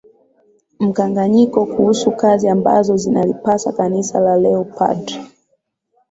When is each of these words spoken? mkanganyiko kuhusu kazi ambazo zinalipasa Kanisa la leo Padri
mkanganyiko 0.79 1.65
kuhusu 1.65 2.11
kazi 2.11 2.49
ambazo 2.49 2.97
zinalipasa 2.97 3.71
Kanisa 3.71 4.19
la 4.19 4.37
leo 4.37 4.63
Padri 4.63 5.19